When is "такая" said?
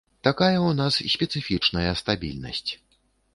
0.27-0.53